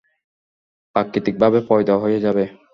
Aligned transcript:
প্রাকৃতিকভাবে 0.95 1.59
পয়দা 1.69 1.95
হয়ে 1.97 2.19
যাবে। 2.25 2.43